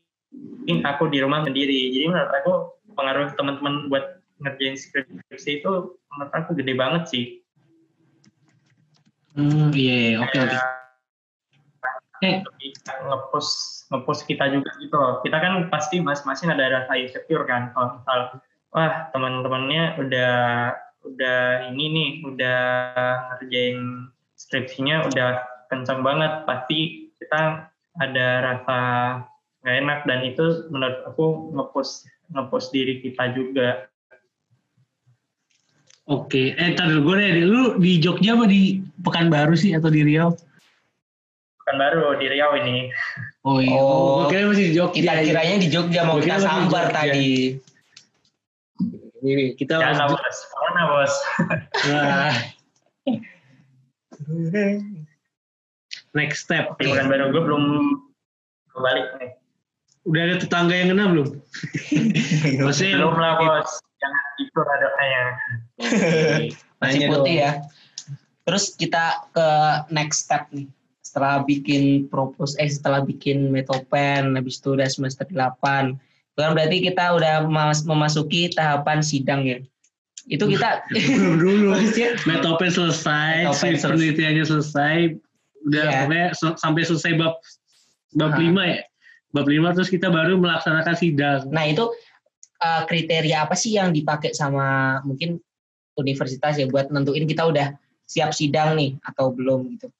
[0.86, 1.90] aku di rumah sendiri.
[1.90, 2.54] Jadi menurut aku
[2.94, 7.26] pengaruh teman-teman buat ngerjain skripsi itu menurut aku gede banget sih.
[9.34, 10.18] Hmm iya, iya.
[10.26, 10.58] oke oke
[12.24, 12.44] eh.
[13.08, 13.48] ngepus
[13.90, 15.20] ngepus kita juga gitu loh.
[15.26, 18.20] Kita kan pasti masing-masing ada rasa insecure kan kalau misal
[18.76, 20.34] wah teman-temannya udah
[21.08, 21.40] udah
[21.74, 22.62] ini nih udah
[23.34, 25.42] ngerjain skripsinya udah
[25.74, 26.46] kencang banget.
[26.46, 28.80] Pasti kita ada rasa
[29.66, 33.90] nggak enak dan itu menurut aku ngepus ngepus diri kita juga.
[36.10, 40.34] Oke, eh tadi gue nih, lu di Jogja apa di Pekanbaru sih atau di Riau?
[41.78, 42.90] Baru di Riau ini.
[43.46, 43.78] Oh iya.
[43.78, 44.96] Oh, kira masih di Jogja.
[44.98, 47.60] Kita kiranya di Jogja mau kita sambar tadi.
[49.20, 50.38] Ini kita Jangan bos.
[50.56, 51.14] Mana bos?
[51.92, 52.34] Nah.
[56.16, 56.74] Next step.
[56.80, 57.64] Tapi bukan baru gue belum
[58.72, 59.32] kembali nih.
[60.08, 61.30] Udah ada tetangga yang kena belum?
[62.66, 63.72] Maksudnya belum lah bos.
[64.00, 65.24] Jangan itu adanya.
[66.80, 67.52] Masih putih ya.
[68.48, 69.48] Terus kita ke
[69.92, 70.66] next step nih
[71.10, 75.98] setelah bikin propose eh setelah bikin metopen habis itu udah semester 8
[76.39, 77.36] itu kan berarti kita udah
[77.84, 79.60] memasuki tahapan sidang ya?
[80.30, 81.76] Itu kita belum dulu
[82.30, 85.19] metopen selesai metopen si penelitiannya selesai.
[85.67, 86.00] Udah yeah.
[86.08, 87.41] pokoknya sampai selesai bab
[88.15, 88.80] bab lima ya?
[89.36, 91.52] Bab lima terus kita baru melaksanakan sidang.
[91.52, 91.91] Nah itu
[92.63, 95.43] uh, kriteria apa sih yang dipakai sama mungkin
[96.00, 97.76] universitas ya buat nentuin kita udah
[98.08, 99.91] siap sidang nih atau belum gitu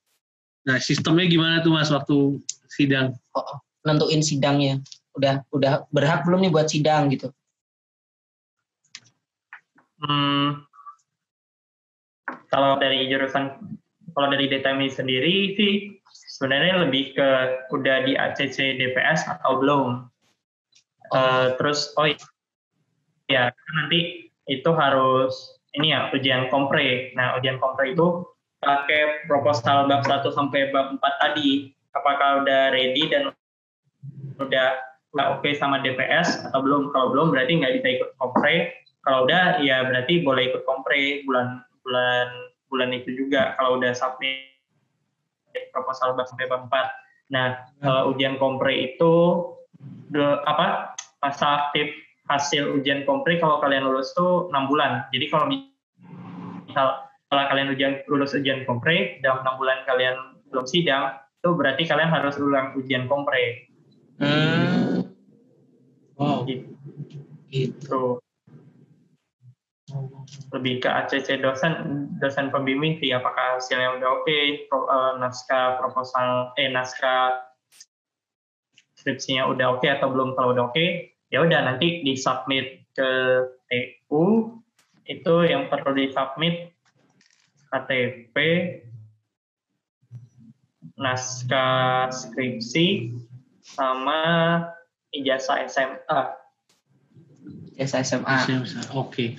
[0.68, 2.40] Nah, sistemnya gimana tuh Mas waktu
[2.72, 3.16] sidang?
[3.36, 4.84] Oh, nentuin sidangnya.
[5.16, 7.32] Udah udah berhak belum nih buat sidang gitu?
[10.00, 10.64] Hmm,
[12.48, 13.60] kalau dari jurusan,
[14.16, 15.74] kalau dari DTMI sendiri sih
[16.40, 17.30] sebenarnya lebih ke
[17.70, 19.88] udah di ACC DPS atau belum.
[21.10, 22.06] Uh, terus oh
[23.28, 27.14] ya nanti itu harus ini ya ujian kompre.
[27.14, 28.26] Nah ujian kompre itu
[28.60, 31.72] pakai proposal bab 1 sampai bab 4 tadi.
[31.96, 33.34] Apakah udah ready dan
[34.40, 34.68] udah
[35.10, 36.94] nggak oke okay sama DPS atau belum?
[36.94, 38.76] Kalau belum berarti nggak bisa ikut kompre.
[39.04, 42.28] Kalau udah ya berarti boleh ikut kompre bulan bulan
[42.70, 43.58] bulan itu juga.
[43.58, 44.54] Kalau udah submit
[45.74, 47.34] proposal bab sampai bab 4.
[47.34, 49.14] Nah, uh, ujian kompre itu
[50.10, 51.94] de, apa masa aktif
[52.30, 55.10] hasil ujian kompre kalau kalian lulus tuh enam bulan.
[55.10, 55.46] Jadi kalau
[56.70, 60.18] misal kalau kalian ujian lulus ujian kompre dalam enam bulan kalian
[60.50, 63.70] belum sidang, itu berarti kalian harus ulang ujian kompre.
[64.18, 65.06] Hmm.
[66.18, 66.44] Wow.
[66.50, 66.74] Gitu.
[67.54, 68.04] Gitu.
[70.54, 75.78] Lebih ke ACC dosen dosen pembimbing sih apakah hasilnya udah oke, okay, pro, uh, naskah
[75.78, 77.46] proposal eh naskah
[78.98, 82.84] skripsinya udah oke okay atau belum kalau udah oke okay, ya udah nanti di submit
[82.94, 83.10] ke
[83.70, 84.54] TU
[85.10, 86.70] itu yang perlu di submit
[87.70, 88.36] KTP
[91.00, 93.16] naskah skripsi
[93.64, 94.22] sama
[95.16, 96.22] ijazah SMA.
[97.78, 98.38] Ijazah SMA.
[98.92, 98.92] Oke.
[98.94, 99.30] Okay.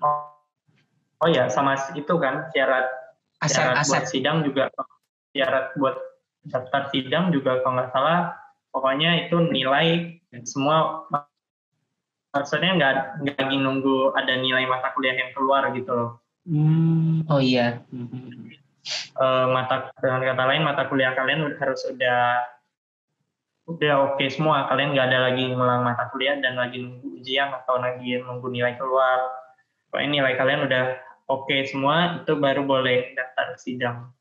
[0.00, 0.30] Oh,
[1.26, 2.86] oh ya, sama itu kan syarat
[3.44, 4.72] syarat buat sidang juga
[5.36, 5.96] syarat buat
[6.48, 8.32] daftar sidang juga kalau nggak salah
[8.70, 11.04] pokoknya itu nilai semua
[12.32, 12.92] maksudnya nggak
[13.26, 16.10] nggak lagi nunggu ada nilai mata kuliah yang keluar gitu loh.
[16.46, 17.26] Hmm.
[17.26, 17.82] Oh iya.
[19.18, 22.46] Uh, mata dengan kata lain mata kuliah kalian harus udah
[23.66, 24.70] udah oke okay semua.
[24.70, 28.78] Kalian nggak ada lagi ngulang mata kuliah dan lagi nunggu ujian atau lagi nunggu nilai
[28.78, 29.26] keluar.
[29.90, 30.84] Pokoknya nilai kalian udah
[31.26, 34.14] oke okay semua itu baru boleh daftar sidang.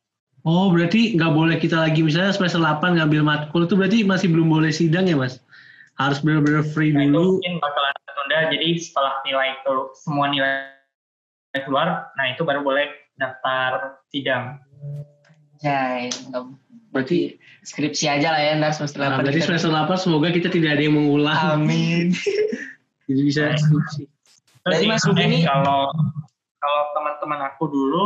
[0.45, 4.49] Oh berarti nggak boleh kita lagi misalnya semester 8 ngambil matkul itu berarti masih belum
[4.49, 5.41] boleh sidang ya mas?
[5.97, 7.41] Harus benar-benar free nah, dulu.
[7.41, 8.39] itu mungkin bakalan tunda.
[8.49, 10.74] Jadi setelah nilai itu semua nilai
[11.63, 14.59] keluar nah itu baru boleh daftar sidang
[15.63, 16.11] Jai,
[16.91, 19.07] berarti skripsi aja lah ya ntar semester 8.
[19.07, 21.63] Nah, berarti semester 8 semoga kita tidak ada yang mengulang.
[21.63, 22.11] Amin.
[23.07, 24.03] Jadi bisa skripsi.
[24.67, 25.89] Terus Jadi Mas ini kalau
[26.59, 28.03] kalau teman-teman aku dulu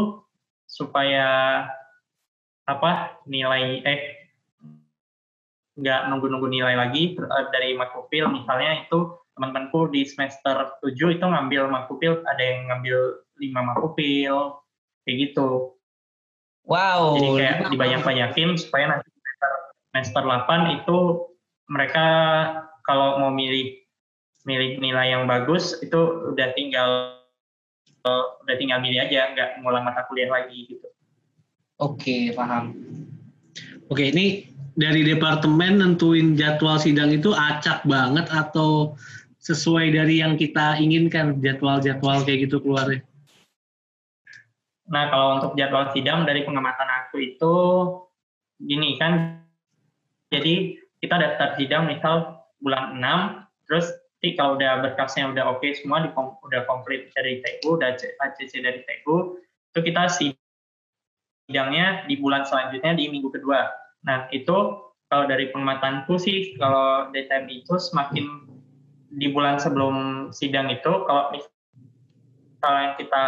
[0.69, 1.65] supaya
[2.69, 4.01] apa nilai eh
[5.79, 7.15] nggak nunggu-nunggu nilai lagi
[7.49, 13.69] dari makupil misalnya itu teman-temanku di semester 7 itu ngambil makupil ada yang ngambil 5
[13.73, 14.60] makupil
[15.08, 15.80] kayak gitu
[16.69, 17.17] Wow.
[17.17, 19.52] Jadi kayak dibanyak-banyakin supaya nanti semester,
[19.89, 20.97] semester 8 itu
[21.65, 22.06] mereka
[22.86, 23.73] kalau mau milih
[24.45, 27.17] milih nilai yang bagus itu udah tinggal
[28.45, 30.88] udah tinggal milih aja, nggak ngulang mata kuliah lagi gitu.
[31.82, 32.78] Oke, paham.
[33.89, 34.45] Oke, ini
[34.78, 38.95] dari departemen nentuin jadwal sidang itu acak banget atau
[39.41, 43.04] sesuai dari yang kita inginkan jadwal-jadwal kayak gitu keluarnya?
[44.89, 47.54] Nah, kalau untuk jadwal sidang dari pengamatan aku itu
[48.58, 49.38] gini kan,
[50.34, 53.88] jadi kita daftar sidang misal bulan 6, terus
[54.19, 58.60] nanti kalau udah berkasnya udah oke okay, semua, di, udah komplit dari TU, udah ACC
[58.60, 59.39] dari TU,
[59.71, 60.12] itu kita
[61.47, 63.71] sidangnya di bulan selanjutnya di minggu kedua.
[64.04, 64.75] Nah, itu
[65.08, 68.43] kalau dari pengamatanku sih, kalau DTM itu semakin
[69.15, 73.25] di bulan sebelum sidang itu, kalau misalnya kita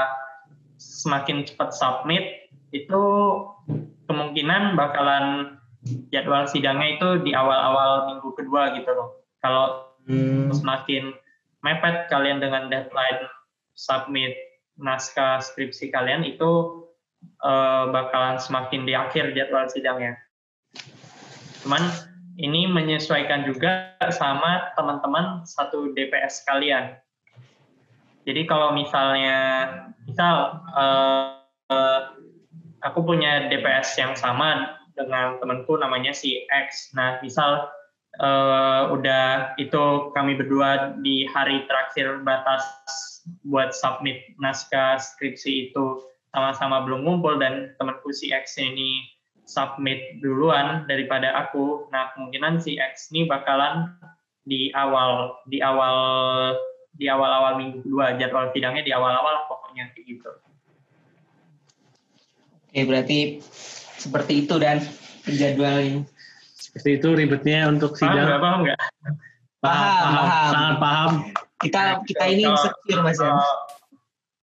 [0.81, 3.03] semakin cepat submit itu
[4.09, 5.57] kemungkinan bakalan
[6.09, 9.09] jadwal sidangnya itu di awal-awal minggu kedua gitu loh.
[9.41, 10.53] Kalau hmm.
[10.53, 11.13] semakin
[11.61, 13.29] mepet kalian dengan deadline
[13.77, 14.34] submit
[14.82, 16.84] naskah skripsi kalian itu
[17.45, 20.17] uh, bakalan semakin di akhir jadwal sidangnya.
[21.61, 21.82] Cuman
[22.41, 26.97] ini menyesuaikan juga sama teman-teman satu DPS kalian.
[28.26, 29.39] Jadi kalau misalnya,
[30.05, 31.41] misal uh,
[31.74, 31.99] uh,
[32.86, 36.93] aku punya DPS yang sama dengan temanku namanya si X.
[36.93, 37.69] Nah, misal
[38.19, 42.61] uh, udah itu kami berdua di hari terakhir batas
[43.45, 46.01] buat submit naskah skripsi itu
[46.34, 49.05] sama-sama belum ngumpul dan temanku si X ini
[49.45, 51.89] submit duluan daripada aku.
[51.91, 53.91] Nah, kemungkinan si X ini bakalan
[54.47, 55.97] di awal di awal
[56.95, 60.31] di awal-awal minggu kedua jadwal sidangnya di awal-awal pokoknya kayak gitu.
[62.71, 63.19] Oke berarti
[63.99, 64.79] seperti itu dan
[65.27, 66.07] jadwalnya.
[66.55, 68.15] Seperti itu ribetnya untuk sidang.
[68.15, 68.39] Paham nggak?
[68.39, 68.79] Paham nggak?
[69.61, 70.51] Paham, paham, paham.
[70.51, 71.11] Sangat paham.
[71.61, 73.37] Kita kita ini insecure mas ya.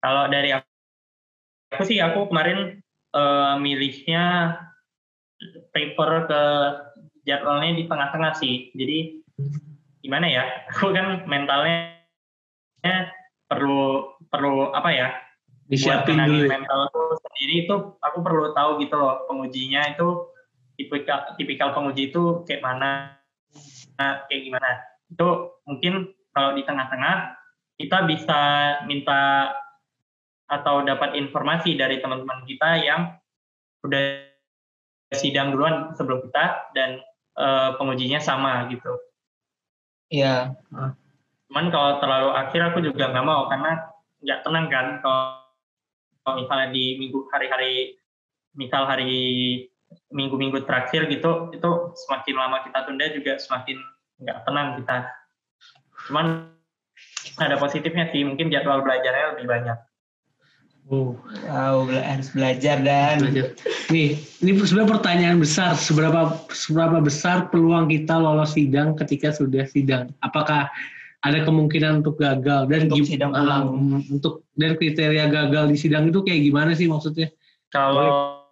[0.03, 2.79] Kalau dari aku sih aku kemarin
[3.17, 4.55] uh, milihnya
[5.73, 6.43] paper ke
[7.27, 8.71] jadwalnya di tengah-tengah sih.
[8.77, 9.19] Jadi
[10.03, 10.43] gimana ya?
[10.71, 11.92] Aku kan mentalnya
[13.47, 15.09] perlu perlu apa ya?
[15.63, 16.45] Disiapin dulu.
[16.45, 16.59] ya.
[16.59, 20.27] mental aku sendiri itu aku perlu tahu gitu loh pengujinya itu
[20.75, 23.15] tipikal tipikal penguji itu kayak mana
[23.95, 24.69] nah, kayak gimana.
[25.07, 27.15] Itu mungkin kalau di tengah-tengah
[27.79, 28.39] kita bisa
[28.85, 29.53] minta
[30.51, 33.15] atau dapat informasi dari teman-teman kita yang
[33.81, 34.29] udah
[35.13, 37.01] sidang duluan sebelum kita dan
[37.37, 38.93] uh, pengujinya sama gitu.
[40.13, 40.53] Iya.
[41.53, 43.77] Cuman kalau terlalu akhir aku juga nggak mau karena
[44.25, 45.21] nggak tenang kan kalau,
[46.25, 47.93] kalau misalnya di minggu hari-hari
[48.57, 49.13] misal hari
[50.09, 53.77] minggu-minggu terakhir gitu itu semakin lama kita tunda juga semakin
[54.25, 54.97] nggak tenang kita.
[56.09, 56.25] Cuman
[57.37, 59.77] ada positifnya sih mungkin jadwal belajarnya lebih banyak.
[60.89, 61.13] Oh,
[61.45, 63.55] Wow, bela- harus belajar dan belajar.
[63.93, 65.77] Nih, ini sebenarnya pertanyaan besar.
[65.77, 70.11] Seberapa seberapa besar peluang kita lolos sidang ketika sudah sidang?
[70.19, 70.67] Apakah
[71.23, 73.63] ada kemungkinan untuk gagal dan Untuk sidang ah, ulang.
[74.11, 77.31] untuk dan kriteria gagal di sidang itu kayak gimana sih maksudnya?
[77.71, 78.43] Kalau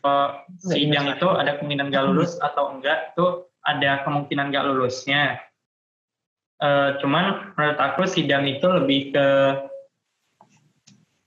[0.00, 0.28] uh,
[0.64, 5.38] sidang itu ada kemungkinan nggak lulus atau enggak itu ada kemungkinan nggak lulusnya.
[6.60, 9.28] Eh, cuman menurut aku sidang itu lebih ke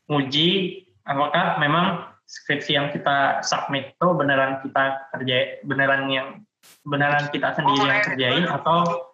[0.06, 0.50] nguji
[1.10, 6.28] apakah memang skripsi yang kita submit itu beneran kita kerja beneran yang
[6.86, 9.10] beneran kita sendiri yang kerjain atau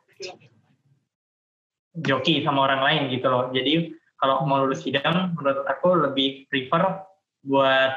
[1.97, 3.49] joki sama orang lain gitu loh.
[3.49, 7.07] Jadi kalau mau lulus sidang menurut aku lebih prefer
[7.47, 7.95] buat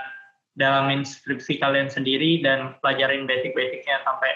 [0.54, 4.30] dalamin skripsi kalian sendiri dan pelajarin basic-basicnya sampai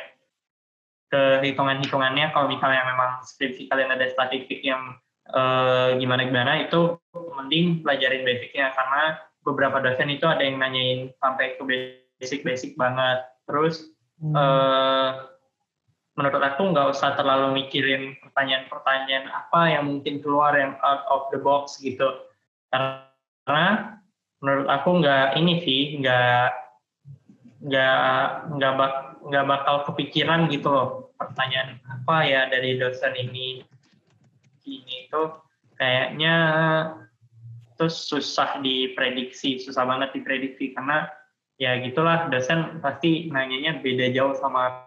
[1.13, 2.35] ke hitungan-hitungannya.
[2.35, 4.99] Kalau misalnya memang skripsi kalian ada statistik yang
[5.31, 8.75] eh, gimana-gimana itu mending pelajarin basicnya.
[8.75, 11.63] Karena beberapa dosen itu ada yang nanyain sampai ke
[12.19, 13.23] basic-basic banget.
[13.47, 15.11] Terus eh,
[16.17, 21.37] menurut aku nggak usah terlalu mikirin pertanyaan-pertanyaan apa yang mungkin keluar yang out of the
[21.37, 22.25] box gitu.
[22.73, 24.01] Karena
[24.41, 26.49] menurut aku nggak ini sih nggak
[27.69, 28.17] nggak
[28.57, 28.95] nggak bak
[29.29, 30.89] nggak bakal kepikiran gitu loh
[31.21, 33.61] pertanyaan apa ya dari dosen ini
[34.64, 35.23] ini itu.
[35.77, 36.35] Kayaknya
[37.77, 41.12] itu susah diprediksi susah banget diprediksi karena
[41.61, 44.86] ya gitulah dosen pasti nanyanya beda jauh sama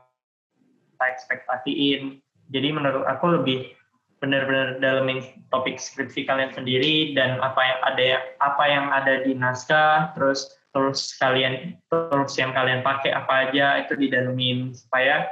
[1.00, 2.20] kita ekspektasiin
[2.52, 3.72] jadi menurut aku lebih
[4.20, 8.08] benar-benar dalamin topik skripsi kalian sendiri dan apa yang ada
[8.44, 13.96] apa yang ada di naskah terus terus kalian terus yang kalian pakai apa aja itu
[13.96, 15.24] didalemin supaya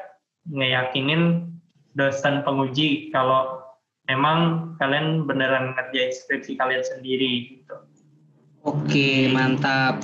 [0.47, 1.51] ngeyakinin
[1.99, 3.59] dosen penguji kalau
[4.07, 7.75] memang kalian beneran ngerjain skripsi kalian sendiri gitu.
[8.63, 9.99] Oke, mantap.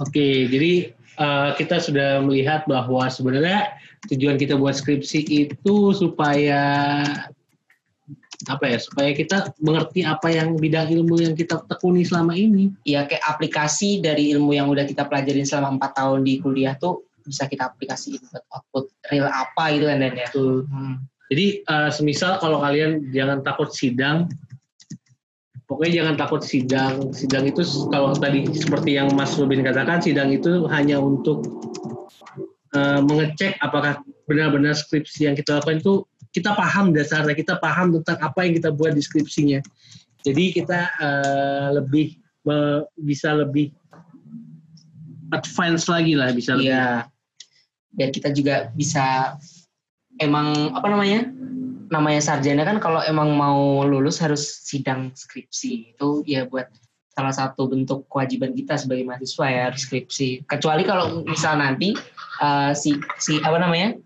[0.00, 3.72] Oke, jadi eh, kita sudah melihat bahwa sebenarnya
[4.12, 6.62] tujuan kita buat skripsi itu supaya
[8.46, 8.78] apa ya?
[8.78, 12.70] Supaya kita mengerti apa yang bidang ilmu yang kita tekuni selama ini.
[12.84, 17.08] Ya kayak aplikasi dari ilmu yang udah kita pelajarin selama empat tahun di kuliah tuh
[17.26, 20.28] bisa kita aplikasiin buat output real apa gitu kan Dan ya.
[20.30, 20.62] Tuh.
[20.68, 21.02] Hmm.
[21.26, 24.30] Jadi eh, semisal kalau kalian jangan takut sidang,
[25.66, 27.10] pokoknya jangan takut sidang.
[27.12, 31.46] Sidang itu kalau tadi seperti yang Mas Rubin katakan, sidang itu hanya untuk
[32.74, 35.94] eh, mengecek apakah benar-benar skripsi yang kita lakukan itu
[36.34, 39.60] kita paham dasarnya, kita paham tentang apa yang kita buat di skripsinya.
[40.26, 43.70] Jadi kita eh, lebih me- bisa lebih
[45.34, 46.70] advance lagi lah, bisa lebih.
[46.70, 46.86] Iya.
[47.96, 49.34] Biar kita juga bisa
[50.20, 51.32] emang apa namanya?
[51.92, 55.96] Namanya sarjana kan kalau emang mau lulus harus sidang skripsi.
[55.96, 56.70] Itu ya buat
[57.16, 60.44] salah satu bentuk kewajiban kita sebagai mahasiswa ya harus skripsi.
[60.44, 61.96] Kecuali kalau misal nanti
[62.42, 63.96] eh, si si apa namanya?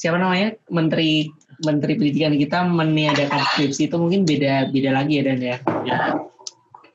[0.00, 0.56] Siapa namanya?
[0.72, 1.28] Menteri
[1.60, 5.56] Menteri Pendidikan kita meniadakan skripsi itu mungkin beda beda lagi ya Dan ya.
[5.84, 5.98] Ya.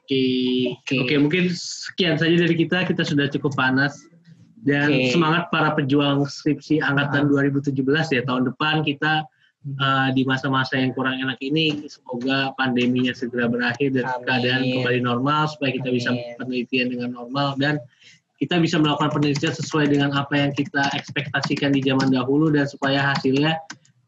[0.05, 0.26] Oke.
[0.82, 0.95] Oke.
[1.05, 2.86] Oke, mungkin sekian saja dari kita.
[2.86, 3.93] Kita sudah cukup panas.
[4.66, 5.13] Dan Oke.
[5.13, 7.78] semangat para pejuang skripsi angkatan 2017
[8.09, 8.26] ya.
[8.26, 9.26] Tahun depan kita
[9.82, 14.24] uh, di masa-masa yang kurang enak ini semoga pandeminya segera berakhir dan Amin.
[14.26, 16.38] keadaan kembali normal supaya kita bisa Amin.
[16.38, 17.82] penelitian dengan normal dan
[18.36, 22.99] kita bisa melakukan penelitian sesuai dengan apa yang kita ekspektasikan di zaman dahulu dan supaya
[23.16, 23.55] hasilnya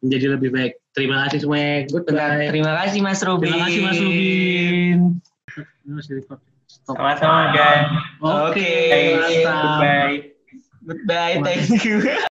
[0.04, 0.74] menjadi lebih baik.
[0.94, 1.88] Terima kasih semuanya.
[1.90, 2.06] Benar.
[2.06, 2.48] Goodbye.
[2.54, 3.50] Terima kasih Mas Rubin.
[3.50, 5.00] Terima kasih Mas Rubin.
[6.86, 7.88] Sama-sama guys.
[8.20, 8.72] Oke.
[9.44, 10.38] Goodbye.
[10.88, 12.00] Goodbye, thank you.